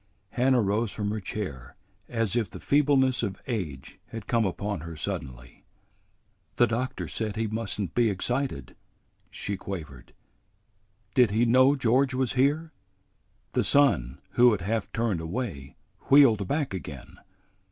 Hannah 0.31 0.63
rose 0.63 0.91
from 0.91 1.11
her 1.11 1.19
chair 1.19 1.75
as 2.09 2.35
if 2.35 2.49
the 2.49 2.59
feebleness 2.59 3.21
of 3.21 3.39
age 3.45 3.99
had 4.07 4.25
come 4.25 4.45
upon 4.47 4.79
her 4.79 4.95
suddenly. 4.95 5.63
"The 6.55 6.65
doctor 6.65 7.07
said 7.07 7.35
he 7.35 7.45
must 7.45 7.79
n't 7.79 7.93
be 7.93 8.09
excited," 8.09 8.75
she 9.29 9.57
quavered. 9.57 10.15
"Did 11.13 11.29
he 11.29 11.45
know 11.45 11.75
George 11.75 12.15
was 12.15 12.33
here?" 12.33 12.73
The 13.51 13.63
son, 13.63 14.19
who 14.31 14.53
had 14.53 14.61
half 14.61 14.91
turned 14.91 15.21
away, 15.21 15.75
wheeled 16.09 16.47
back 16.47 16.73
again. 16.73 17.19